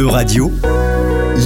E-Radio, 0.00 0.50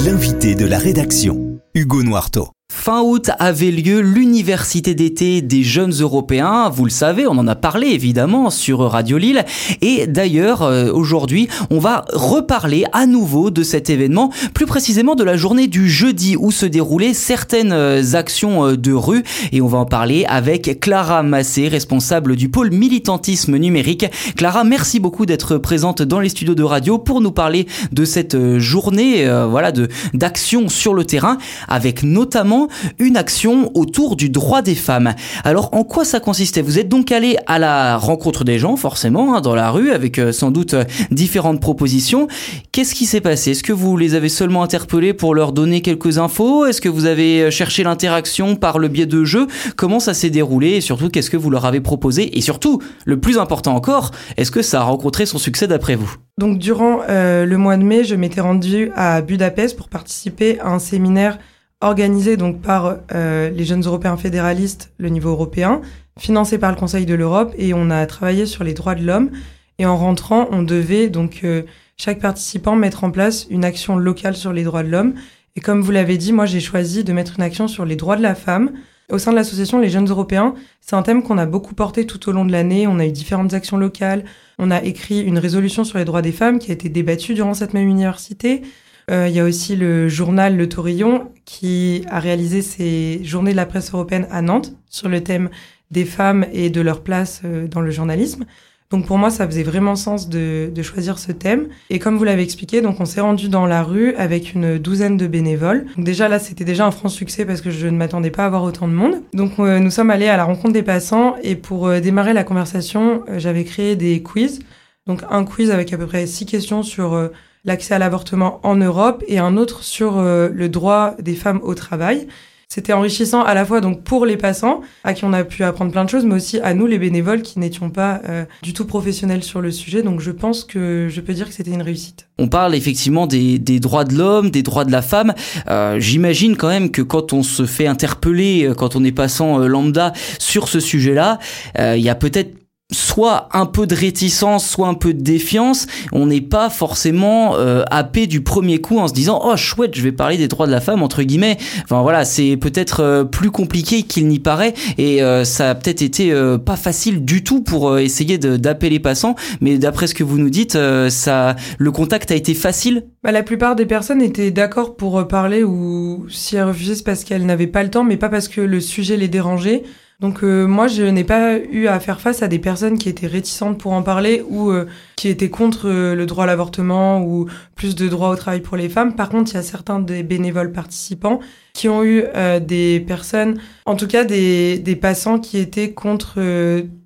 l'invité 0.05 0.55
de 0.55 0.65
la 0.65 0.79
rédaction, 0.79 1.59
Hugo 1.75 2.05
Noirteau. 2.05 2.51
Fin 2.77 3.01
août 3.01 3.31
avait 3.39 3.71
lieu 3.71 4.01
l'université 4.01 4.95
d'été 4.95 5.41
des 5.41 5.63
jeunes 5.63 5.93
européens. 5.93 6.69
Vous 6.69 6.85
le 6.85 6.91
savez, 6.91 7.27
on 7.27 7.31
en 7.31 7.47
a 7.47 7.55
parlé 7.55 7.87
évidemment 7.87 8.51
sur 8.51 8.81
Radio 8.81 9.17
Lille. 9.17 9.47
Et 9.81 10.07
d'ailleurs, 10.07 10.61
euh, 10.61 10.93
aujourd'hui, 10.93 11.49
on 11.71 11.79
va 11.79 12.05
reparler 12.13 12.85
à 12.93 13.07
nouveau 13.07 13.51
de 13.51 13.63
cet 13.63 13.89
événement, 13.89 14.31
plus 14.53 14.67
précisément 14.67 15.15
de 15.15 15.25
la 15.25 15.39
journée 15.39 15.67
du 15.67 15.89
jeudi 15.89 16.37
où 16.37 16.51
se 16.51 16.67
déroulaient 16.67 17.15
certaines 17.15 17.73
euh, 17.73 18.03
actions 18.13 18.67
euh, 18.67 18.77
de 18.77 18.93
rue. 18.93 19.23
Et 19.53 19.63
on 19.63 19.69
va 19.69 19.79
en 19.79 19.87
parler 19.87 20.27
avec 20.29 20.79
Clara 20.81 21.23
Massé, 21.23 21.69
responsable 21.69 22.37
du 22.37 22.51
pôle 22.51 22.71
militantisme 22.71 23.57
numérique. 23.57 24.05
Clara, 24.37 24.65
merci 24.65 25.01
beaucoup 25.01 25.25
d'être 25.25 25.57
présente 25.57 26.03
dans 26.03 26.21
les 26.21 26.29
studios 26.29 26.57
de 26.57 26.65
radio 26.65 26.99
pour 26.99 27.23
nous 27.23 27.33
parler 27.33 27.67
de 27.93 28.05
cette 28.05 28.59
journée, 28.59 29.27
voilà, 29.49 29.73
de 29.73 29.89
d'action 30.13 30.69
sur 30.69 30.93
le 30.93 31.05
terrain, 31.05 31.39
avec 31.69 32.03
notamment 32.03 32.64
une 32.99 33.17
action 33.17 33.71
autour 33.75 34.17
du 34.17 34.31
droit 34.31 34.63
des 34.63 34.75
femmes. 34.75 35.15
Alors 35.45 35.71
en 35.73 35.85
quoi 35.85 36.05
ça 36.05 36.21
consistait? 36.21 36.63
Vous 36.63 36.79
êtes 36.79 36.89
donc 36.89 37.13
allé 37.13 37.37
à 37.47 37.59
la 37.59 37.97
rencontre 37.97 38.45
des 38.45 38.59
gens, 38.59 38.77
forcément, 38.77 39.35
hein, 39.35 39.41
dans 39.41 39.55
la 39.55 39.71
rue, 39.71 39.91
avec 39.91 40.19
euh, 40.19 40.33
sans 40.33 40.51
doute 40.51 40.75
euh, 40.75 40.85
différentes 41.11 41.61
propositions. 41.61 42.29
Qu'est-ce 42.73 42.95
qui 42.95 43.07
s'est 43.07 43.21
passé? 43.21 43.53
Est-ce 43.53 43.63
que 43.63 43.73
vous 43.73 43.97
les 43.97 44.15
avez 44.15 44.29
seulement 44.29 44.63
interpellés 44.63 45.15
pour 45.15 45.35
leur 45.35 45.53
donner 45.53 45.81
quelques 45.81 46.19
infos? 46.19 46.67
Est-ce 46.67 46.81
que 46.81 46.89
vous 46.89 47.07
avez 47.07 47.43
euh, 47.43 47.51
cherché 47.51 47.83
l'interaction 47.83 48.57
par 48.57 48.79
le 48.79 48.89
biais 48.89 49.07
de 49.07 49.25
jeux? 49.25 49.47
Comment 49.77 50.01
ça 50.01 50.15
s'est 50.15 50.31
déroulé? 50.31 50.71
Et 50.71 50.81
surtout, 50.81 51.09
qu'est-ce 51.09 51.31
que 51.31 51.37
vous 51.37 51.51
leur 51.51 51.65
avez 51.65 51.81
proposé? 51.81 52.37
Et 52.37 52.41
surtout, 52.41 52.81
le 53.05 53.21
plus 53.21 53.39
important 53.39 53.75
encore, 53.75 54.11
est-ce 54.37 54.51
que 54.51 54.63
ça 54.63 54.81
a 54.81 54.85
rencontré 54.85 55.27
son 55.27 55.39
succès 55.39 55.67
d'après 55.67 55.95
vous? 55.95 56.15
Donc 56.39 56.59
durant 56.59 57.01
le 57.09 57.57
mois 57.57 57.77
de 57.77 57.85
mai, 57.85 58.03
je 58.05 58.17
m'étais 58.17 58.41
rendue 58.41 58.91
à 58.97 59.21
Budapest 59.23 59.77
pour 59.77 59.89
participer 59.89 60.59
à 60.61 60.71
un 60.71 60.81
séminaire 60.81 61.39
organisé 61.85 62.37
donc 62.37 62.61
par 62.61 62.97
euh, 63.15 63.51
les 63.51 63.65
jeunes 63.65 63.83
européens 63.83 64.17
fédéralistes, 64.17 64.93
le 64.99 65.09
niveau 65.11 65.31
européen, 65.31 65.83
financé 66.19 66.59
par 66.59 66.71
le 66.71 66.77
Conseil 66.77 67.07
de 67.07 67.15
l'Europe, 67.15 67.55
et 67.59 67.75
on 67.75 67.91
a 67.91 68.07
travaillé 68.07 68.47
sur 68.47 68.65
les 68.65 68.75
droits 68.75 68.95
de 68.95 69.05
l'homme. 69.05 69.31
Et 69.79 69.87
en 69.87 69.97
rentrant, 69.97 70.49
on 70.51 70.63
devait 70.63 71.09
donc 71.09 71.41
euh, 71.45 71.63
chaque 71.97 72.21
participant 72.21 72.77
mettre 72.77 73.05
en 73.05 73.11
place 73.11 73.47
une 73.51 73.65
action 73.65 73.97
locale 73.97 74.37
sur 74.37 74.53
les 74.53 74.65
droits 74.65 74.83
de 74.83 74.89
l'homme. 74.89 75.15
Et 75.57 75.61
comme 75.61 75.83
vous 75.83 75.91
l'avez 75.91 76.17
dit, 76.17 76.33
moi 76.33 76.47
j'ai 76.47 76.61
choisi 76.61 77.05
de 77.05 77.13
mettre 77.13 77.35
une 77.39 77.45
action 77.45 77.69
sur 77.69 77.85
les 77.85 77.97
droits 77.97 78.17
de 78.17 78.23
la 78.23 78.35
femme. 78.35 78.73
Au 79.11 79.19
sein 79.19 79.33
de 79.33 79.37
l'association 79.37 79.79
Les 79.79 79.91
Jeunes 79.91 80.09
Européens, 80.09 80.55
c'est 80.81 80.97
un 80.97 81.03
thème 81.03 81.23
qu'on 81.23 81.37
a 81.37 81.45
beaucoup 81.45 81.75
porté 81.75 82.07
tout 82.07 82.29
au 82.29 82.33
long 82.33 82.47
de 82.47 82.53
l'année. 82.53 82.87
On 82.87 82.99
a 82.99 83.07
eu 83.07 83.13
différentes 83.13 83.53
actions 83.53 83.77
locales. 83.77 84.25
On 84.59 84.71
a 84.71 84.83
écrit 84.83 85.21
une 85.21 85.39
résolution 85.39 85.85
sur 85.85 85.99
les 85.99 86.07
droits 86.07 86.23
des 86.23 86.33
femmes 86.33 86.59
qui 86.59 86.71
a 86.71 86.75
été 86.75 86.89
débattue 86.89 87.35
durant 87.35 87.53
cette 87.53 87.75
même 87.75 87.87
université. 87.87 88.63
Euh, 89.11 89.29
il 89.29 89.35
y 89.35 89.41
a 89.41 89.45
aussi 89.45 89.77
le 89.77 90.09
journal 90.09 90.57
Le 90.57 90.69
Taurillon 90.69 91.31
qui 91.45 92.05
a 92.09 92.21
réalisé 92.21 92.63
ses 92.63 93.23
journées 93.25 93.53
de 93.53 93.57
la 93.57 93.67
presse 93.67 93.93
européenne 93.93 94.27
à 94.31 94.43
Nantes 94.43 94.73
sur 94.89 95.09
le 95.09 95.23
thème 95.23 95.51
des 95.91 96.05
femmes 96.05 96.47
et 96.53 96.71
de 96.71 96.81
leur 96.81 97.03
place 97.03 97.43
euh, 97.45 97.69
dans 97.69 97.81
le 97.81 97.91
journalisme. 97.91 98.45
Donc 98.91 99.07
pour 99.07 99.19
moi, 99.19 99.31
ça 99.31 99.47
faisait 99.47 99.63
vraiment 99.63 99.97
sens 99.97 100.29
de, 100.29 100.71
de 100.73 100.83
choisir 100.83 101.19
ce 101.19 101.33
thème. 101.33 101.69
Et 101.91 101.99
comme 101.99 102.17
vous 102.17 102.25
l'avez 102.25 102.43
expliqué, 102.43 102.81
donc 102.81 103.01
on 103.01 103.05
s'est 103.05 103.21
rendu 103.21 103.49
dans 103.49 103.67
la 103.67 103.83
rue 103.83 104.15
avec 104.15 104.55
une 104.55 104.79
douzaine 104.79 105.17
de 105.17 105.27
bénévoles. 105.27 105.87
Donc 105.97 106.05
déjà 106.05 106.29
là, 106.29 106.39
c'était 106.39 106.65
déjà 106.65 106.87
un 106.87 106.91
franc 106.91 107.09
succès 107.09 107.45
parce 107.45 107.61
que 107.61 107.71
je 107.71 107.87
ne 107.89 107.97
m'attendais 107.97 108.31
pas 108.31 108.45
à 108.45 108.47
avoir 108.47 108.63
autant 108.63 108.87
de 108.87 108.93
monde. 108.93 109.23
Donc 109.33 109.59
euh, 109.59 109.81
nous 109.81 109.91
sommes 109.91 110.11
allés 110.11 110.29
à 110.29 110.37
la 110.37 110.45
rencontre 110.45 110.73
des 110.73 110.83
passants 110.83 111.35
et 111.43 111.57
pour 111.57 111.91
démarrer 112.01 112.35
la 112.35 112.45
conversation, 112.45 113.25
j'avais 113.37 113.65
créé 113.65 113.97
des 113.97 114.23
quiz. 114.23 114.61
Donc 115.07 115.23
un 115.29 115.45
quiz 115.45 115.71
avec 115.71 115.93
à 115.93 115.99
peu 115.99 116.07
près 116.07 116.27
six 116.27 116.47
questions 116.47 116.83
sur 116.83 117.31
l'accès 117.65 117.95
à 117.95 117.99
l'avortement 117.99 118.61
en 118.63 118.77
Europe 118.77 119.25
et 119.27 119.39
un 119.39 119.57
autre 119.57 119.83
sur 119.83 120.19
euh, 120.19 120.49
le 120.53 120.69
droit 120.69 121.15
des 121.21 121.35
femmes 121.35 121.61
au 121.63 121.75
travail. 121.75 122.27
C'était 122.69 122.93
enrichissant 122.93 123.43
à 123.43 123.55
la 123.55 123.65
fois 123.65 123.81
donc 123.81 124.03
pour 124.03 124.27
les 124.27 124.37
passants, 124.37 124.81
à 125.05 125.15
qui 125.15 125.25
on 125.25 125.33
a 125.33 125.45
pu 125.45 125.63
apprendre 125.63 125.93
plein 125.93 126.05
de 126.05 126.11
choses, 126.11 126.25
mais 126.25 126.35
aussi 126.35 126.59
à 126.59 126.75
nous 126.75 126.87
les 126.87 126.99
bénévoles 126.99 127.43
qui 127.43 127.61
n'étions 127.61 127.89
pas 127.89 128.21
euh, 128.29 128.47
du 128.63 128.73
tout 128.73 128.85
professionnels 128.85 129.45
sur 129.45 129.61
le 129.61 129.71
sujet. 129.71 130.03
Donc 130.03 130.21
je 130.21 130.33
pense 130.33 130.65
que 130.65 131.07
je 131.09 131.21
peux 131.21 131.35
dire 131.35 131.47
que 131.47 131.55
c'était 131.55 131.71
une 131.71 131.83
réussite. 131.83 132.27
On 132.39 132.49
parle 132.49 132.75
effectivement 132.75 133.29
des, 133.29 133.61
des 133.61 133.79
droits 133.79 134.05
de 134.05 134.17
l'homme, 134.17 134.51
des 134.51 134.63
droits 134.63 134.85
de 134.85 134.91
la 134.91 135.03
femme. 135.03 135.35
Euh, 135.69 136.01
J'imagine 136.01 136.57
quand 136.57 136.69
même 136.69 136.91
que 136.91 137.03
quand 137.03 137.33
on 137.33 137.45
se 137.45 137.65
fait 137.65 137.87
interpeller, 137.87 138.73
quand 138.77 138.97
on 138.97 139.05
est 139.05 139.13
passant 139.13 139.59
lambda 139.59 140.13
sur 140.41 140.67
ce 140.67 140.81
sujet-là, 140.81 141.39
il 141.79 142.03
y 142.03 142.09
a 142.09 142.15
peut-être 142.17 142.64
soit 142.95 143.49
un 143.53 143.67
peu 143.67 143.87
de 143.87 143.95
réticence, 143.95 144.69
soit 144.69 144.89
un 144.89 144.95
peu 144.95 145.13
de 145.13 145.23
défiance. 145.23 145.87
On 146.13 146.27
n'est 146.27 146.41
pas 146.41 146.71
forcément 146.71 147.57
euh, 147.57 147.83
happé 147.91 148.27
du 148.27 148.43
premier 148.43 148.81
coup 148.81 148.99
en 148.99 149.09
se 149.09 149.13
disant 149.13 149.41
oh 149.45 149.57
chouette, 149.57 149.95
je 149.95 150.03
vais 150.03 150.13
parler 150.13 150.37
des 150.37 150.49
droits 150.49 150.67
de 150.67 150.73
la 150.73 150.81
femme 150.81 151.03
entre 151.03 151.23
guillemets. 151.23 151.59
Enfin 151.85 152.03
voilà, 152.03 152.25
c'est 152.25 152.57
peut-être 152.57 153.01
euh, 153.01 153.25
plus 153.25 153.51
compliqué 153.51 154.03
qu'il 154.03 154.29
n'y 154.29 154.39
paraît 154.39 154.75
et 154.99 155.23
euh, 155.23 155.45
ça 155.45 155.71
a 155.71 155.75
peut-être 155.75 156.03
été 156.03 156.33
euh, 156.33 156.59
pas 156.59 156.77
facile 156.77 157.25
du 157.25 157.43
tout 157.43 157.63
pour 157.63 157.99
essayer 157.99 158.39
d'appeler 158.39 158.91
les 158.91 159.01
passants. 159.01 159.35
Mais 159.61 159.79
d'après 159.79 160.07
ce 160.07 160.15
que 160.15 160.25
vous 160.25 160.39
nous 160.39 160.51
dites, 160.51 160.79
ça, 161.09 161.57
le 161.79 161.91
contact 161.91 162.31
a 162.31 162.35
été 162.35 162.55
facile? 162.55 163.05
Bah, 163.23 163.33
la 163.33 163.43
plupart 163.43 163.77
des 163.77 163.87
personnes 163.87 164.23
étaient 164.23 164.51
d'accord 164.51 164.97
pour 164.97 165.27
parler 165.27 165.63
ou 165.63 166.27
si 166.29 166.57
elles 166.57 166.65
refusaient 166.65 166.95
c'est 166.95 167.05
parce 167.05 167.25
qu'elles 167.25 167.47
n'avaient 167.47 167.67
pas 167.67 167.83
le 167.83 167.91
temps, 167.91 168.05
mais 168.05 168.17
pas 168.17 168.29
parce 168.29 168.49
que 168.49 168.61
le 168.61 168.81
sujet 168.81 169.17
les 169.17 169.29
dérangeait. 169.29 169.83
Donc 170.21 170.45
euh, 170.45 170.67
moi, 170.67 170.87
je 170.87 171.03
n'ai 171.03 171.25
pas 171.25 171.59
eu 171.59 171.89
à 171.89 171.99
faire 171.99 172.21
face 172.21 172.43
à 172.43 172.49
des 172.49 172.61
personnes 172.61 172.99
qui 172.99 173.09
étaient 173.09 173.27
réticentes 173.27 173.79
pour 173.79 173.93
en 173.93 174.03
parler 174.03 174.45
ou 174.49 174.71
euh, 174.71 174.87
qui 175.17 175.29
étaient 175.29 175.51
contre 175.51 175.89
euh, 175.89 176.15
le 176.15 176.25
droit 176.27 176.45
à 176.45 176.47
l'avortement 176.47 177.21
ou 177.23 177.47
plus 177.75 177.97
de 177.97 178.09
droit 178.09 178.29
au 178.29 178.37
travail 178.37 178.61
pour 178.61 178.77
les 178.77 178.89
femmes. 178.89 179.17
Par 179.17 179.29
contre, 179.29 179.51
il 179.53 179.55
y 179.55 179.59
a 179.59 179.63
certains 179.63 179.99
des 179.99 180.23
bénévoles 180.23 180.73
participants 180.73 181.41
qui 181.73 181.89
ont 181.89 182.05
eu 182.05 182.23
des 182.65 183.01
personnes, 183.01 183.59
en 183.85 183.97
tout 183.97 184.07
cas 184.07 184.23
des, 184.23 184.79
des 184.79 184.95
passants 184.95 185.41
qui 185.41 185.59
étaient 185.59 185.91
contre 185.91 186.41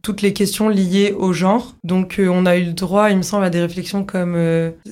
toutes 0.03 0.21
les 0.21 0.35
questions 0.35 0.69
liées 0.69 1.15
au 1.19 1.33
genre. 1.33 1.75
Donc 1.85 2.21
on 2.23 2.45
a 2.45 2.59
eu 2.59 2.65
le 2.67 2.73
droit, 2.75 3.11
il 3.11 3.17
me 3.17 3.23
semble, 3.23 3.45
à 3.45 3.51
des 3.51 3.63
réflexions 3.63 4.05
comme 4.05 4.37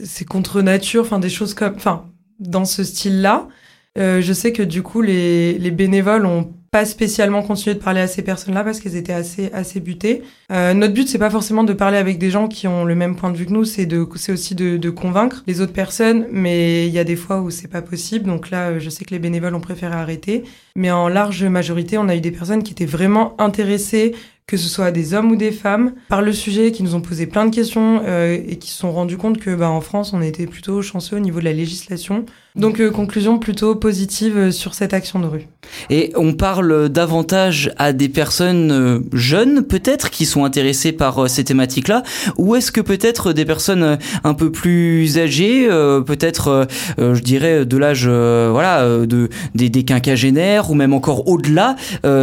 c'est 0.02 0.24
contre 0.24 0.62
nature, 0.62 1.02
enfin 1.02 1.18
des 1.18 1.28
choses 1.28 1.52
comme, 1.52 1.74
enfin 1.76 2.06
dans 2.40 2.64
ce 2.64 2.84
style-là. 2.84 3.48
je 3.96 4.32
sais 4.32 4.54
que 4.54 4.62
du 4.62 4.82
coup 4.82 5.02
les, 5.02 5.58
les 5.58 5.70
bénévoles 5.70 6.24
ont 6.24 6.54
spécialement 6.84 7.42
continuer 7.42 7.74
de 7.74 7.82
parler 7.82 8.00
à 8.00 8.06
ces 8.06 8.22
personnes-là 8.22 8.64
parce 8.64 8.80
qu'elles 8.80 8.96
étaient 8.96 9.12
assez 9.12 9.50
assez 9.52 9.80
butées. 9.80 10.22
Euh, 10.52 10.74
notre 10.74 10.94
but 10.94 11.08
c'est 11.08 11.18
pas 11.18 11.30
forcément 11.30 11.64
de 11.64 11.72
parler 11.72 11.98
avec 11.98 12.18
des 12.18 12.30
gens 12.30 12.48
qui 12.48 12.68
ont 12.68 12.84
le 12.84 12.94
même 12.94 13.16
point 13.16 13.30
de 13.30 13.36
vue 13.36 13.46
que 13.46 13.52
nous, 13.52 13.64
c'est 13.64 13.86
de 13.86 14.06
c'est 14.16 14.32
aussi 14.32 14.54
de, 14.54 14.90
convaincre 14.90 15.42
les 15.46 15.60
autres 15.60 15.72
personnes, 15.72 16.26
mais 16.30 16.86
il 16.86 16.92
y 16.92 16.98
a 16.98 17.04
des 17.04 17.16
fois 17.16 17.40
où 17.40 17.50
c'est 17.50 17.68
pas 17.68 17.82
possible. 17.82 18.26
Donc 18.26 18.50
là, 18.50 18.78
je 18.78 18.90
sais 18.90 19.04
que 19.04 19.10
les 19.10 19.18
bénévoles 19.18 19.54
ont 19.54 19.60
préféré 19.60 19.94
arrêter, 19.94 20.44
mais 20.74 20.90
en 20.90 21.08
large 21.08 21.44
majorité, 21.44 21.98
on 21.98 22.08
a 22.08 22.16
eu 22.16 22.20
des 22.20 22.30
personnes 22.30 22.62
qui 22.62 22.72
étaient 22.72 22.86
vraiment 22.86 23.34
intéressées 23.40 24.14
que 24.46 24.56
ce 24.56 24.68
soit 24.68 24.92
des 24.92 25.12
hommes 25.12 25.32
ou 25.32 25.36
des 25.36 25.50
femmes, 25.50 25.94
par 26.08 26.22
le 26.22 26.32
sujet, 26.32 26.70
qui 26.70 26.84
nous 26.84 26.94
ont 26.94 27.00
posé 27.00 27.26
plein 27.26 27.46
de 27.46 27.54
questions 27.54 28.02
euh, 28.04 28.38
et 28.46 28.58
qui 28.58 28.70
se 28.70 28.78
sont 28.78 28.92
rendus 28.92 29.16
compte 29.16 29.38
que 29.38 29.54
bah, 29.54 29.68
en 29.68 29.80
France, 29.80 30.12
on 30.12 30.22
était 30.22 30.46
plutôt 30.46 30.82
chanceux 30.82 31.16
au 31.16 31.20
niveau 31.20 31.40
de 31.40 31.44
la 31.44 31.52
législation. 31.52 32.24
Donc 32.56 32.80
euh, 32.80 32.90
conclusion 32.90 33.38
plutôt 33.38 33.74
positive 33.74 34.36
euh, 34.36 34.50
sur 34.50 34.74
cette 34.74 34.94
action 34.94 35.20
de 35.20 35.26
rue. 35.26 35.46
Et 35.90 36.12
on 36.16 36.32
parle 36.32 36.88
davantage 36.88 37.72
à 37.76 37.92
des 37.92 38.08
personnes 38.08 39.02
jeunes 39.12 39.62
peut-être 39.62 40.10
qui 40.10 40.24
sont 40.24 40.44
intéressées 40.44 40.92
par 40.92 41.28
ces 41.28 41.42
thématiques-là, 41.42 42.02
ou 42.38 42.54
est-ce 42.54 42.70
que 42.70 42.80
peut-être 42.80 43.32
des 43.32 43.44
personnes 43.44 43.98
un 44.22 44.34
peu 44.34 44.52
plus 44.52 45.18
âgées, 45.18 45.66
peut-être 46.06 46.68
je 46.98 47.20
dirais 47.20 47.66
de 47.66 47.76
l'âge 47.76 48.06
voilà 48.06 48.86
de 48.86 49.28
des, 49.56 49.68
des 49.70 49.82
quinquagénaires 49.82 50.70
ou 50.70 50.74
même 50.74 50.92
encore 50.92 51.28
au-delà, 51.28 51.74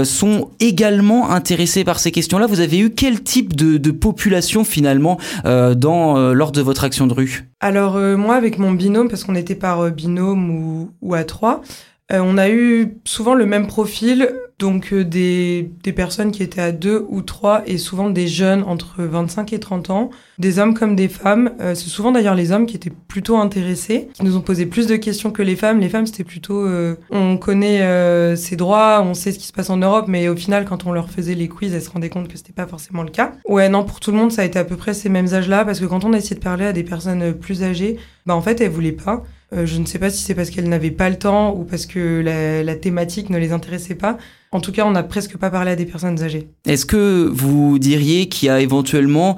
sont 0.05 0.51
également 0.61 1.31
intéressées 1.31 1.83
par 1.83 1.99
ces 1.99 2.11
questions-là, 2.11 2.47
vous 2.47 2.61
avez 2.61 2.79
eu 2.79 2.91
quel 2.91 3.21
type 3.21 3.55
de, 3.55 3.91
population 3.91 4.63
finalement 4.63 5.17
euh, 5.45 5.75
dans, 5.75 6.17
euh, 6.17 6.33
lors 6.33 6.51
de 6.51 6.61
votre 6.61 6.83
action 6.83 7.07
de 7.07 7.13
rue? 7.13 7.45
Alors 7.59 7.95
euh, 7.95 8.17
moi 8.17 8.35
avec 8.35 8.57
mon 8.57 8.71
binôme, 8.71 9.07
parce 9.07 9.23
qu'on 9.23 9.35
était 9.35 9.55
par 9.55 9.91
binôme 9.91 10.22
ou, 10.31 10.91
ou 11.01 11.13
à 11.13 11.23
trois, 11.23 11.61
on 12.09 12.37
a 12.37 12.49
eu 12.49 12.97
souvent 13.05 13.33
le 13.33 13.45
même 13.45 13.65
profil, 13.65 14.29
donc 14.59 14.93
des, 14.93 15.71
des 15.83 15.93
personnes 15.93 16.31
qui 16.31 16.43
étaient 16.43 16.61
à 16.61 16.71
deux 16.71 17.05
ou 17.09 17.21
trois 17.21 17.63
et 17.65 17.77
souvent 17.79 18.09
des 18.11 18.27
jeunes 18.27 18.63
entre 18.63 19.03
25 19.03 19.51
et 19.51 19.59
30 19.59 19.89
ans, 19.89 20.09
des 20.37 20.59
hommes 20.59 20.73
comme 20.75 20.95
des 20.95 21.07
femmes. 21.07 21.51
c'est 21.59 21.89
souvent 21.89 22.11
d'ailleurs 22.11 22.35
les 22.35 22.51
hommes 22.51 22.67
qui 22.67 22.75
étaient 22.75 22.91
plutôt 23.07 23.37
intéressés, 23.37 24.09
qui 24.13 24.23
nous 24.23 24.37
ont 24.37 24.41
posé 24.41 24.67
plus 24.67 24.85
de 24.85 24.95
questions 24.95 25.31
que 25.31 25.41
les 25.41 25.55
femmes. 25.55 25.79
Les 25.79 25.89
femmes 25.89 26.05
c'était 26.05 26.23
plutôt 26.23 26.67
on 27.09 27.37
connaît 27.37 28.35
ses 28.35 28.55
droits, 28.55 29.01
on 29.03 29.15
sait 29.15 29.31
ce 29.31 29.39
qui 29.39 29.47
se 29.47 29.53
passe 29.53 29.71
en 29.71 29.77
Europe, 29.77 30.05
mais 30.07 30.27
au 30.29 30.35
final 30.35 30.65
quand 30.65 30.85
on 30.85 30.91
leur 30.91 31.09
faisait 31.09 31.35
les 31.35 31.47
quiz, 31.47 31.73
elles 31.73 31.81
se 31.81 31.89
rendaient 31.89 32.09
compte 32.09 32.27
que 32.27 32.37
c'était 32.37 32.53
pas 32.53 32.67
forcément 32.67 33.03
le 33.03 33.11
cas. 33.11 33.31
Ouais 33.47 33.69
non 33.69 33.83
pour 33.83 33.99
tout 33.99 34.11
le 34.11 34.17
monde 34.17 34.31
ça 34.31 34.43
a 34.43 34.45
été 34.45 34.59
à 34.59 34.65
peu 34.65 34.75
près 34.75 34.93
ces 34.93 35.09
mêmes 35.09 35.33
âges-là 35.33 35.65
parce 35.65 35.79
que 35.79 35.85
quand 35.85 36.05
on 36.05 36.13
a 36.13 36.17
essayé 36.17 36.35
de 36.35 36.43
parler 36.43 36.65
à 36.65 36.73
des 36.73 36.83
personnes 36.83 37.33
plus 37.33 37.63
âgées, 37.63 37.97
bah 38.27 38.35
en 38.35 38.41
fait 38.41 38.61
elles 38.61 38.69
voulaient 38.69 38.91
pas. 38.91 39.23
Euh, 39.53 39.65
je 39.65 39.77
ne 39.77 39.85
sais 39.85 39.99
pas 39.99 40.09
si 40.09 40.23
c'est 40.23 40.35
parce 40.35 40.49
qu'elles 40.49 40.69
n'avaient 40.69 40.91
pas 40.91 41.09
le 41.09 41.17
temps 41.17 41.55
ou 41.55 41.63
parce 41.63 41.85
que 41.85 42.21
la, 42.21 42.63
la, 42.63 42.75
thématique 42.75 43.29
ne 43.29 43.37
les 43.37 43.51
intéressait 43.51 43.95
pas. 43.95 44.17
En 44.51 44.59
tout 44.59 44.71
cas, 44.71 44.85
on 44.85 44.91
n'a 44.91 45.03
presque 45.03 45.37
pas 45.37 45.49
parlé 45.49 45.71
à 45.71 45.75
des 45.75 45.85
personnes 45.85 46.21
âgées. 46.23 46.47
Est-ce 46.65 46.85
que 46.85 47.29
vous 47.31 47.79
diriez 47.79 48.29
qu'il 48.29 48.47
y 48.47 48.49
a 48.49 48.59
éventuellement 48.61 49.35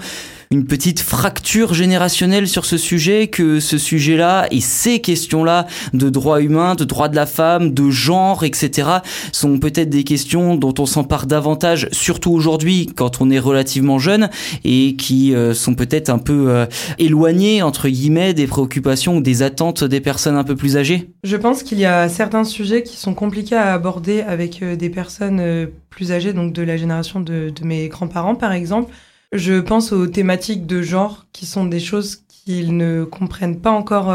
une 0.56 0.66
petite 0.66 1.02
fracture 1.02 1.74
générationnelle 1.74 2.48
sur 2.48 2.64
ce 2.64 2.78
sujet, 2.78 3.28
que 3.28 3.60
ce 3.60 3.78
sujet-là 3.78 4.48
et 4.52 4.62
ces 4.62 5.00
questions-là 5.00 5.68
de 5.94 6.10
droits 6.10 6.42
humains, 6.42 6.76
de 6.76 6.86
droits 6.86 7.10
de 7.10 7.16
la 7.18 7.26
femme, 7.26 7.74
de 7.74 7.90
genre, 7.90 8.46
etc., 8.46 8.88
sont 9.34 9.60
peut-être 9.60 9.90
des 9.90 10.06
questions 10.06 10.56
dont 10.56 10.74
on 10.80 10.86
s'empare 10.86 11.26
davantage, 11.26 11.90
surtout 11.92 12.32
aujourd'hui 12.32 12.88
quand 12.96 13.22
on 13.22 13.30
est 13.32 13.40
relativement 13.40 14.00
jeune 14.00 14.30
et 14.64 14.96
qui 14.96 15.36
euh, 15.36 15.54
sont 15.54 15.76
peut-être 15.76 16.10
un 16.10 16.20
peu 16.20 16.46
euh, 16.48 16.66
éloignées 17.00 17.62
entre 17.62 17.90
guillemets 17.90 18.34
des 18.34 18.48
préoccupations 18.48 19.18
ou 19.18 19.22
des 19.22 19.44
attentes 19.44 19.84
des 19.84 20.00
personnes 20.00 20.38
un 20.38 20.46
peu 20.46 20.56
plus 20.56 20.78
âgées. 20.78 21.10
Je 21.26 21.36
pense 21.36 21.64
qu'il 21.64 21.80
y 21.80 21.86
a 21.86 22.08
certains 22.08 22.46
sujets 22.46 22.82
qui 22.82 22.96
sont 22.96 23.14
compliqués 23.14 23.58
à 23.58 23.74
aborder 23.74 24.22
avec 24.22 24.64
euh, 24.64 24.78
des 24.78 24.90
personnes 24.90 25.68
plus 25.90 26.14
âgées, 26.14 26.32
donc 26.32 26.54
de 26.54 26.62
la 26.62 26.78
génération 26.78 27.20
de, 27.20 27.50
de 27.50 27.66
mes 27.66 27.90
grands-parents 27.90 28.36
par 28.36 28.54
exemple. 28.54 28.94
Je 29.36 29.60
pense 29.60 29.92
aux 29.92 30.08
thématiques 30.08 30.66
de 30.66 30.82
genre 30.82 31.26
qui 31.34 31.46
sont 31.46 31.66
des 31.66 31.80
choses 31.80 32.24
qu'ils 32.46 32.76
ne 32.76 33.04
comprennent 33.04 33.60
pas 33.60 33.72
encore 33.72 34.12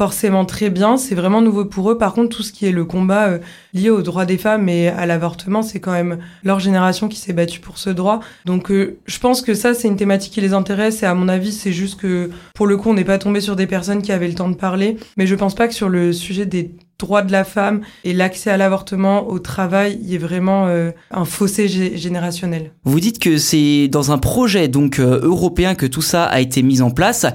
forcément 0.00 0.46
très 0.46 0.70
bien. 0.70 0.96
C'est 0.96 1.14
vraiment 1.14 1.42
nouveau 1.42 1.66
pour 1.66 1.90
eux. 1.90 1.98
Par 1.98 2.14
contre, 2.14 2.34
tout 2.34 2.42
ce 2.42 2.52
qui 2.52 2.66
est 2.66 2.72
le 2.72 2.86
combat 2.86 3.28
euh, 3.28 3.38
lié 3.74 3.90
aux 3.90 4.00
droits 4.00 4.24
des 4.24 4.38
femmes 4.38 4.66
et 4.70 4.88
à 4.88 5.04
l'avortement, 5.04 5.62
c'est 5.62 5.78
quand 5.78 5.92
même 5.92 6.20
leur 6.42 6.58
génération 6.58 7.06
qui 7.06 7.18
s'est 7.18 7.34
battue 7.34 7.60
pour 7.60 7.76
ce 7.76 7.90
droit. 7.90 8.20
Donc, 8.46 8.70
euh, 8.70 8.98
je 9.04 9.18
pense 9.18 9.42
que 9.42 9.52
ça, 9.52 9.74
c'est 9.74 9.88
une 9.88 9.96
thématique 9.96 10.32
qui 10.32 10.40
les 10.40 10.54
intéresse. 10.54 11.02
Et 11.02 11.06
à 11.06 11.12
mon 11.12 11.28
avis, 11.28 11.52
c'est 11.52 11.72
juste 11.72 12.00
que, 12.00 12.30
pour 12.54 12.66
le 12.66 12.78
coup, 12.78 12.88
on 12.88 12.94
n'est 12.94 13.04
pas 13.04 13.18
tombé 13.18 13.42
sur 13.42 13.56
des 13.56 13.66
personnes 13.66 14.00
qui 14.00 14.10
avaient 14.10 14.28
le 14.28 14.34
temps 14.34 14.48
de 14.48 14.56
parler. 14.56 14.96
Mais 15.18 15.26
je 15.26 15.34
pense 15.34 15.54
pas 15.54 15.68
que 15.68 15.74
sur 15.74 15.90
le 15.90 16.14
sujet 16.14 16.46
des 16.46 16.70
droits 17.00 17.22
de 17.22 17.32
la 17.32 17.44
femme 17.44 17.80
et 18.04 18.12
l'accès 18.12 18.50
à 18.50 18.56
l'avortement, 18.56 19.28
au 19.28 19.38
travail, 19.38 19.98
il 20.02 20.12
y 20.12 20.16
a 20.16 20.18
vraiment 20.18 20.66
euh, 20.68 20.90
un 21.10 21.24
fossé 21.24 21.68
générationnel. 21.96 22.72
Vous 22.84 23.00
dites 23.00 23.18
que 23.18 23.38
c'est 23.38 23.88
dans 23.88 24.12
un 24.12 24.18
projet 24.18 24.68
donc 24.68 24.98
euh, 24.98 25.20
européen 25.22 25.74
que 25.74 25.86
tout 25.86 26.02
ça 26.02 26.24
a 26.24 26.40
été 26.40 26.62
mis 26.62 26.82
en 26.82 26.90
place. 26.90 27.26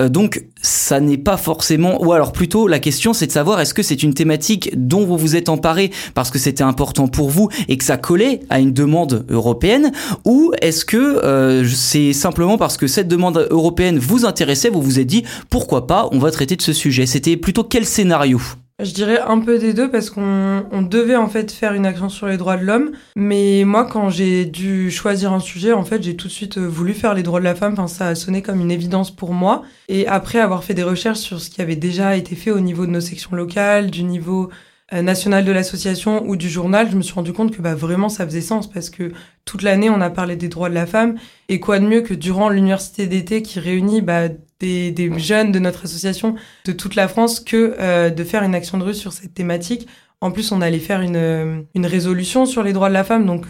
Euh, 0.00 0.08
donc 0.08 0.44
ça 0.62 1.00
n'est 1.00 1.18
pas 1.18 1.36
forcément 1.36 2.02
ou 2.02 2.12
alors 2.12 2.32
plutôt 2.32 2.66
la 2.66 2.78
question 2.78 3.14
c'est 3.14 3.26
de 3.26 3.32
savoir 3.32 3.60
est-ce 3.60 3.72
que 3.72 3.82
c'est 3.82 4.02
une 4.02 4.12
thématique 4.12 4.70
dont 4.76 5.06
vous 5.06 5.16
vous 5.16 5.36
êtes 5.36 5.48
emparé 5.48 5.90
parce 6.14 6.30
que 6.30 6.38
c'était 6.38 6.62
important 6.62 7.08
pour 7.08 7.30
vous 7.30 7.48
et 7.68 7.78
que 7.78 7.84
ça 7.84 7.96
collait 7.96 8.40
à 8.50 8.60
une 8.60 8.72
demande 8.72 9.24
européenne 9.30 9.92
ou 10.26 10.52
est-ce 10.60 10.84
que 10.84 11.64
c'est 11.66 12.12
simplement 12.12 12.58
parce 12.58 12.76
que 12.76 12.86
cette 12.86 13.08
demande 13.08 13.48
européenne 13.50 13.98
vous 13.98 14.26
intéressait, 14.26 14.68
vous 14.68 14.82
vous 14.82 14.98
êtes 14.98 15.06
dit 15.06 15.24
pourquoi 15.48 15.86
pas, 15.86 16.08
on 16.12 16.18
va 16.18 16.30
traiter 16.30 16.56
de 16.56 16.62
ce 16.62 16.74
sujet? 16.74 17.06
C'était 17.06 17.36
plutôt 17.36 17.64
quel 17.64 17.86
scénario? 17.86 18.40
Je 18.82 18.92
dirais 18.92 19.18
un 19.20 19.40
peu 19.40 19.58
des 19.58 19.74
deux 19.74 19.90
parce 19.90 20.10
qu'on 20.10 20.64
on 20.70 20.82
devait 20.82 21.16
en 21.16 21.28
fait 21.28 21.52
faire 21.52 21.74
une 21.74 21.86
action 21.86 22.08
sur 22.08 22.26
les 22.26 22.36
droits 22.36 22.56
de 22.56 22.64
l'homme. 22.64 22.92
Mais 23.16 23.64
moi, 23.64 23.84
quand 23.84 24.10
j'ai 24.10 24.44
dû 24.44 24.90
choisir 24.90 25.32
un 25.32 25.40
sujet, 25.40 25.72
en 25.72 25.84
fait, 25.84 26.02
j'ai 26.02 26.16
tout 26.16 26.28
de 26.28 26.32
suite 26.32 26.58
euh, 26.58 26.66
voulu 26.66 26.94
faire 26.94 27.14
les 27.14 27.22
droits 27.22 27.40
de 27.40 27.44
la 27.44 27.54
femme. 27.54 27.74
Enfin, 27.74 27.88
ça 27.88 28.08
a 28.08 28.14
sonné 28.14 28.42
comme 28.42 28.60
une 28.60 28.70
évidence 28.70 29.10
pour 29.10 29.32
moi. 29.32 29.62
Et 29.88 30.06
après 30.06 30.40
avoir 30.40 30.64
fait 30.64 30.74
des 30.74 30.82
recherches 30.82 31.18
sur 31.18 31.40
ce 31.40 31.50
qui 31.50 31.60
avait 31.62 31.76
déjà 31.76 32.16
été 32.16 32.36
fait 32.36 32.50
au 32.50 32.60
niveau 32.60 32.86
de 32.86 32.90
nos 32.90 33.00
sections 33.00 33.34
locales, 33.34 33.90
du 33.90 34.02
niveau 34.04 34.50
euh, 34.92 35.02
national 35.02 35.44
de 35.44 35.52
l'association 35.52 36.24
ou 36.26 36.34
du 36.34 36.48
journal, 36.48 36.90
je 36.90 36.96
me 36.96 37.02
suis 37.02 37.14
rendu 37.14 37.32
compte 37.32 37.54
que 37.56 37.62
bah, 37.62 37.76
vraiment 37.76 38.08
ça 38.08 38.24
faisait 38.24 38.40
sens 38.40 38.68
parce 38.68 38.90
que 38.90 39.12
toute 39.44 39.62
l'année 39.62 39.88
on 39.88 40.00
a 40.00 40.10
parlé 40.10 40.34
des 40.34 40.48
droits 40.48 40.68
de 40.68 40.74
la 40.74 40.86
femme 40.86 41.14
et 41.48 41.60
quoi 41.60 41.78
de 41.78 41.86
mieux 41.86 42.00
que 42.00 42.12
durant 42.12 42.48
l'université 42.48 43.06
d'été 43.06 43.42
qui 43.42 43.60
réunit 43.60 44.00
bah, 44.00 44.22
des, 44.58 44.90
des, 44.90 45.16
jeunes 45.18 45.52
de 45.52 45.60
notre 45.60 45.84
association 45.84 46.34
de 46.64 46.72
toute 46.72 46.96
la 46.96 47.06
France 47.06 47.38
que 47.38 47.76
euh, 47.78 48.10
de 48.10 48.24
faire 48.24 48.42
une 48.42 48.54
action 48.54 48.78
de 48.78 48.82
rue 48.84 48.94
sur 48.94 49.12
cette 49.12 49.32
thématique. 49.32 49.86
En 50.22 50.32
plus, 50.32 50.50
on 50.52 50.60
allait 50.60 50.80
faire 50.80 51.00
une, 51.00 51.16
euh, 51.16 51.62
une 51.74 51.86
résolution 51.86 52.44
sur 52.44 52.62
les 52.64 52.72
droits 52.72 52.88
de 52.88 52.94
la 52.94 53.04
femme, 53.04 53.24
donc 53.24 53.46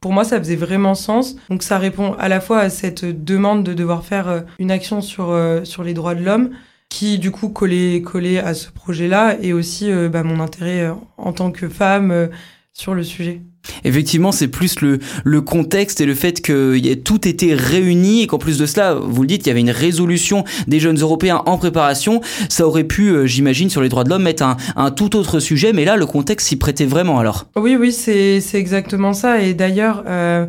pour 0.00 0.12
moi, 0.12 0.24
ça 0.24 0.38
faisait 0.38 0.56
vraiment 0.56 0.94
sens. 0.94 1.36
Donc 1.50 1.62
ça 1.62 1.76
répond 1.76 2.14
à 2.14 2.28
la 2.28 2.40
fois 2.40 2.60
à 2.60 2.70
cette 2.70 3.04
demande 3.04 3.64
de 3.64 3.74
devoir 3.74 4.04
faire 4.04 4.44
une 4.58 4.70
action 4.70 5.00
sur, 5.02 5.36
sur 5.64 5.82
les 5.82 5.92
droits 5.92 6.14
de 6.14 6.24
l'homme, 6.24 6.50
qui 6.94 7.18
du 7.18 7.32
coup 7.32 7.48
collait, 7.48 8.02
collait 8.02 8.38
à 8.38 8.54
ce 8.54 8.70
projet-là 8.70 9.36
et 9.42 9.52
aussi 9.52 9.90
euh, 9.90 10.08
bah, 10.08 10.22
mon 10.22 10.38
intérêt 10.38 10.82
euh, 10.82 10.92
en 11.18 11.32
tant 11.32 11.50
que 11.50 11.68
femme 11.68 12.12
euh, 12.12 12.28
sur 12.72 12.94
le 12.94 13.02
sujet. 13.02 13.40
Effectivement, 13.82 14.30
c'est 14.30 14.46
plus 14.46 14.80
le, 14.80 15.00
le 15.24 15.40
contexte 15.40 16.00
et 16.00 16.06
le 16.06 16.14
fait 16.14 16.40
que 16.40 16.76
y 16.76 16.90
ait 16.90 16.96
tout 16.96 17.26
été 17.26 17.52
réuni 17.52 18.22
et 18.22 18.28
qu'en 18.28 18.38
plus 18.38 18.58
de 18.58 18.66
cela, 18.66 18.94
vous 18.94 19.22
le 19.22 19.26
dites, 19.26 19.44
il 19.44 19.48
y 19.48 19.50
avait 19.50 19.60
une 19.60 19.70
résolution 19.72 20.44
des 20.68 20.78
jeunes 20.78 20.98
Européens 21.00 21.42
en 21.46 21.58
préparation. 21.58 22.20
Ça 22.48 22.64
aurait 22.64 22.84
pu, 22.84 23.26
j'imagine, 23.26 23.70
sur 23.70 23.80
les 23.80 23.88
droits 23.88 24.04
de 24.04 24.10
l'homme, 24.10 24.22
mettre 24.22 24.44
un, 24.44 24.56
un, 24.76 24.90
tout 24.90 25.16
autre 25.16 25.40
sujet, 25.40 25.72
mais 25.72 25.84
là, 25.84 25.96
le 25.96 26.06
contexte 26.06 26.48
s'y 26.48 26.56
prêtait 26.56 26.84
vraiment 26.84 27.18
alors. 27.18 27.46
Oui, 27.56 27.76
oui, 27.76 27.90
c'est 27.90 28.42
exactement 28.52 29.14
ça. 29.14 29.40
Et 29.40 29.54
d'ailleurs, 29.54 30.04
euh, 30.06 30.46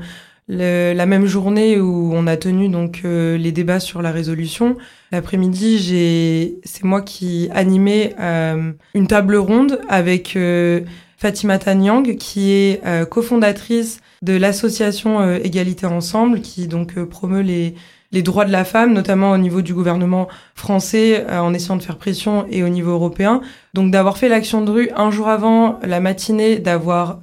la 0.48 1.06
même 1.06 1.26
journée 1.26 1.80
où 1.80 2.12
on 2.14 2.28
a 2.28 2.38
tenu 2.38 2.70
donc 2.70 3.02
euh, 3.06 3.38
les 3.38 3.52
débats 3.52 3.80
sur 3.80 4.02
la 4.02 4.12
résolution, 4.12 4.78
l'après-midi, 5.12 5.80
j'ai 5.80 6.60
c'est 6.64 6.84
moi 6.84 7.02
qui 7.02 7.50
animais 7.52 8.14
euh, 8.20 8.72
une 8.94 9.08
table 9.08 9.36
ronde 9.36 9.80
avec 9.90 10.36
euh, 10.36 10.82
Fatima 11.18 11.58
Tanyang 11.58 12.18
qui 12.18 12.52
est 12.52 12.82
cofondatrice 13.10 14.02
de 14.22 14.34
l'association 14.34 15.36
Égalité 15.38 15.86
Ensemble 15.86 16.42
qui 16.42 16.68
donc 16.68 17.00
promeut 17.06 17.42
les 17.42 17.74
les 18.16 18.24
droits 18.24 18.46
de 18.46 18.52
la 18.52 18.64
femme, 18.66 18.94
notamment 18.94 19.30
au 19.32 19.38
niveau 19.38 19.62
du 19.62 19.76
gouvernement 19.76 20.28
français, 20.56 21.24
en 21.30 21.54
essayant 21.54 21.76
de 21.76 21.84
faire 21.84 21.98
pression, 21.98 22.48
et 22.50 22.64
au 22.64 22.70
niveau 22.70 22.92
européen. 22.92 23.42
Donc 23.76 23.92
d'avoir 23.92 24.18
fait 24.18 24.30
l'action 24.30 24.64
de 24.64 24.72
rue 24.72 24.90
un 24.96 25.12
jour 25.12 25.28
avant 25.28 25.80
la 25.84 26.00
matinée, 26.00 26.58
d'avoir 26.58 27.20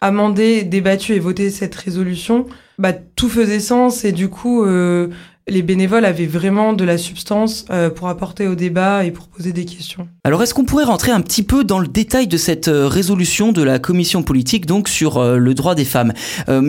amendé, 0.00 0.62
débattu 0.62 1.14
et 1.14 1.18
voté 1.18 1.50
cette 1.50 1.74
résolution, 1.74 2.46
bah, 2.78 2.92
tout 2.92 3.28
faisait 3.28 3.60
sens 3.60 4.04
et 4.04 4.12
du 4.12 4.28
coup, 4.28 4.64
euh, 4.64 5.08
les 5.48 5.62
bénévoles 5.62 6.04
avaient 6.04 6.26
vraiment 6.26 6.72
de 6.72 6.82
la 6.82 6.98
substance 6.98 7.66
euh, 7.70 7.88
pour 7.88 8.08
apporter 8.08 8.48
au 8.48 8.56
débat 8.56 9.04
et 9.04 9.12
pour 9.12 9.28
poser 9.28 9.52
des 9.52 9.64
questions. 9.64 10.08
Alors 10.24 10.42
est-ce 10.42 10.52
qu'on 10.54 10.64
pourrait 10.64 10.84
rentrer 10.84 11.12
un 11.12 11.20
petit 11.20 11.44
peu 11.44 11.62
dans 11.62 11.78
le 11.78 11.86
détail 11.86 12.26
de 12.26 12.36
cette 12.36 12.66
euh, 12.66 12.88
résolution 12.88 13.52
de 13.52 13.62
la 13.62 13.78
commission 13.78 14.24
politique 14.24 14.66
donc 14.66 14.88
sur 14.88 15.18
euh, 15.18 15.38
le 15.38 15.54
droit 15.54 15.76
des 15.76 15.84
femmes? 15.84 16.12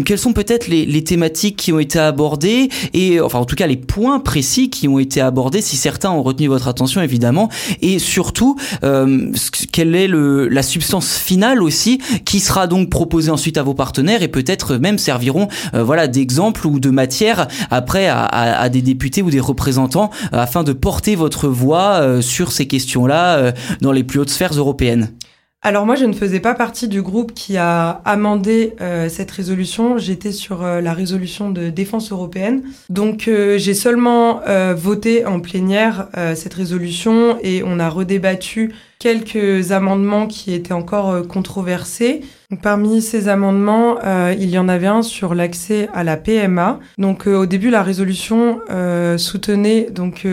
Quelles 0.06 0.20
sont 0.20 0.34
peut-être 0.34 0.68
les, 0.68 0.86
les, 0.86 1.04
thématiques 1.04 1.56
qui 1.56 1.72
ont 1.74 1.80
été 1.80 1.98
abordées 1.98 2.70
et 2.94 3.20
enfin 3.20 3.40
en 3.40 3.46
tout 3.46 3.56
cas 3.56 3.66
les 3.68 3.78
points 3.78 4.20
précis 4.20 4.70
qui 4.70 4.88
ont 4.88 5.00
été 5.00 5.22
abordés 5.22 5.62
si 5.62 5.76
certains 5.76 6.12
ont 6.12 6.22
retenu 6.22 6.48
votre 6.48 6.68
attention 6.68 7.02
évidemment 7.02 7.50
et 7.82 8.00
surtout 8.00 8.58
quelle 9.72 9.96
est 9.96 10.08
le, 10.08 10.48
la 10.48 10.64
substance 10.64 11.18
finale 11.18 11.64
aussi 11.64 12.00
qui 12.26 12.40
sera 12.40 12.68
donc 12.68 12.90
proposée 12.90 13.32
ensuite 13.32 13.58
à 13.58 13.64
vos 13.64 13.74
partenaires 13.74 14.24
et 14.24 14.28
peut-être 14.28 14.76
même 14.78 14.98
serviront 14.98 15.48
voilà 15.74 16.08
d'exemple 16.08 16.68
ou 16.68 16.80
de 16.80 16.90
matière 16.90 17.48
après 17.70 18.08
à, 18.08 18.24
à 18.24 18.67
des 18.70 18.82
députés 18.82 19.22
ou 19.22 19.30
des 19.30 19.40
représentants 19.40 20.10
euh, 20.34 20.38
afin 20.38 20.64
de 20.64 20.74
porter 20.74 21.16
votre 21.16 21.48
voix 21.48 22.00
euh, 22.02 22.22
sur 22.22 22.52
ces 22.52 22.68
questions-là 22.68 23.38
euh, 23.38 23.52
dans 23.82 23.92
les 23.92 24.04
plus 24.04 24.20
hautes 24.20 24.30
sphères 24.30 24.54
européennes 24.54 25.12
alors 25.64 25.88
moi, 25.88 25.96
je 25.96 26.06
ne 26.06 26.14
faisais 26.14 26.40
pas 26.40 26.54
partie 26.54 26.88
du 26.88 27.02
groupe 27.02 27.34
qui 27.34 27.58
a 27.58 27.90
amendé 28.06 28.76
cette 29.10 29.32
résolution. 29.32 29.98
J'étais 29.98 30.32
sur 30.32 30.62
la 30.62 30.94
résolution 30.94 31.50
de 31.50 31.70
défense 31.70 32.12
européenne. 32.12 32.62
Donc 32.90 33.24
j'ai 33.26 33.74
seulement 33.74 34.42
voté 34.76 35.26
en 35.26 35.40
plénière 35.40 36.10
cette 36.36 36.54
résolution 36.54 37.38
et 37.42 37.64
on 37.66 37.80
a 37.80 37.90
redébattu 37.90 38.72
quelques 39.00 39.72
amendements 39.72 40.28
qui 40.28 40.54
étaient 40.54 40.74
encore 40.74 41.28
controversés. 41.28 42.22
Parmi 42.62 43.02
ces 43.02 43.28
amendements, 43.28 43.98
euh, 44.06 44.34
il 44.40 44.50
y 44.50 44.58
en 44.58 44.70
avait 44.70 44.88
un 44.88 45.02
sur 45.02 45.36
l'accès 45.36 45.90
à 45.94 46.06
la 46.06 46.16
PMA. 46.16 46.80
Donc 46.98 47.28
euh, 47.28 47.36
au 47.36 47.46
début, 47.46 47.70
la 47.70 47.84
résolution 47.84 48.62
euh, 48.70 49.18
soutenait 49.18 49.90
donc 49.92 50.26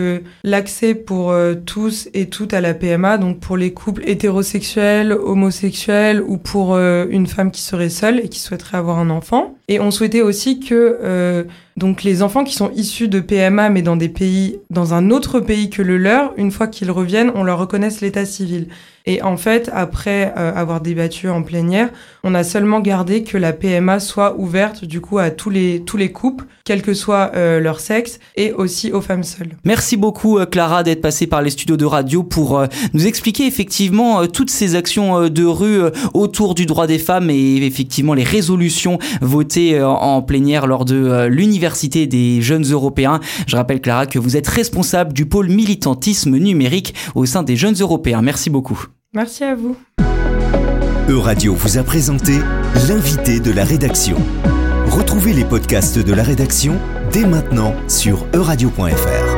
l'accès 0.45 0.95
pour 0.95 1.35
tous 1.65 2.07
et 2.13 2.29
toutes 2.29 2.53
à 2.53 2.61
la 2.61 2.73
PMA, 2.73 3.17
donc 3.17 3.41
pour 3.41 3.57
les 3.57 3.73
couples 3.73 4.03
hétérosexuels, 4.07 5.11
homosexuels 5.11 6.21
ou 6.25 6.37
pour 6.37 6.77
une 6.77 7.27
femme 7.27 7.51
qui 7.51 7.61
serait 7.61 7.89
seule 7.89 8.21
et 8.21 8.29
qui 8.29 8.39
souhaiterait 8.39 8.77
avoir 8.77 8.99
un 8.99 9.09
enfant. 9.09 9.55
Et 9.67 9.79
on 9.79 9.91
souhaitait 9.91 10.21
aussi 10.21 10.59
que 10.59 11.45
donc 11.77 12.03
les 12.03 12.21
enfants 12.21 12.45
qui 12.45 12.53
sont 12.53 12.71
issus 12.75 13.09
de 13.09 13.19
PMA 13.19 13.69
mais 13.69 13.81
dans 13.81 13.97
des 13.97 14.07
pays, 14.07 14.59
dans 14.69 14.93
un 14.93 15.09
autre 15.11 15.41
pays 15.41 15.69
que 15.69 15.81
le 15.81 15.97
leur, 15.97 16.33
une 16.37 16.51
fois 16.51 16.67
qu'ils 16.67 16.91
reviennent, 16.91 17.31
on 17.35 17.43
leur 17.43 17.59
reconnaisse 17.59 17.99
l'état 17.99 18.25
civil. 18.25 18.67
Et 19.07 19.21
en 19.21 19.37
fait, 19.37 19.69
après 19.71 20.33
euh, 20.35 20.51
avoir 20.55 20.81
débattu 20.81 21.29
en 21.29 21.43
plénière, 21.43 21.89
on 22.23 22.33
a 22.33 22.43
seulement 22.43 22.79
gardé 22.79 23.23
que 23.23 23.37
la 23.37 23.53
PMA 23.53 23.99
soit 23.99 24.35
ouverte 24.39 24.83
du 24.83 24.99
coup 24.99 25.19
à 25.19 25.29
tous 25.29 25.51
les 25.51 25.83
tous 25.85 25.97
les 25.97 26.11
couples, 26.11 26.45
quel 26.63 26.81
que 26.81 26.95
soit 26.95 27.31
euh, 27.35 27.59
leur 27.59 27.79
sexe, 27.79 28.19
et 28.35 28.51
aussi 28.51 28.91
aux 28.91 29.01
femmes 29.01 29.23
seules. 29.23 29.57
Merci 29.63 29.95
beaucoup 29.95 30.39
euh, 30.39 30.47
Clara 30.47 30.81
d'être 30.81 31.01
passée 31.01 31.27
par 31.27 31.43
les 31.43 31.51
studios 31.51 31.77
de 31.77 31.85
radio 31.85 32.23
pour 32.23 32.65
nous 32.93 33.05
expliquer 33.05 33.45
effectivement 33.45 34.25
toutes 34.25 34.49
ces 34.49 34.75
actions 34.75 35.29
de 35.29 35.45
rue 35.45 35.81
autour 36.13 36.55
du 36.55 36.65
droit 36.65 36.87
des 36.87 36.97
femmes 36.99 37.29
et 37.29 37.57
effectivement 37.57 38.15
les 38.15 38.23
résolutions 38.23 38.97
votées 39.21 39.54
en 39.83 40.21
plénière 40.21 40.67
lors 40.67 40.85
de 40.85 41.27
l'université 41.27 42.07
des 42.07 42.41
jeunes 42.41 42.65
européens. 42.65 43.19
Je 43.47 43.55
rappelle 43.55 43.81
Clara 43.81 44.05
que 44.05 44.19
vous 44.19 44.37
êtes 44.37 44.47
responsable 44.47 45.13
du 45.13 45.25
pôle 45.25 45.49
militantisme 45.49 46.37
numérique 46.37 46.93
au 47.15 47.25
sein 47.25 47.43
des 47.43 47.55
jeunes 47.55 47.75
européens. 47.79 48.21
Merci 48.21 48.49
beaucoup. 48.49 48.85
Merci 49.13 49.43
à 49.43 49.55
vous. 49.55 49.75
Euradio 51.07 51.53
vous 51.53 51.77
a 51.77 51.83
présenté 51.83 52.33
l'invité 52.87 53.39
de 53.39 53.51
la 53.51 53.63
rédaction. 53.63 54.17
Retrouvez 54.87 55.33
les 55.33 55.45
podcasts 55.45 55.99
de 55.99 56.13
la 56.13 56.23
rédaction 56.23 56.79
dès 57.11 57.25
maintenant 57.25 57.73
sur 57.87 58.25
euradio.fr. 58.33 59.34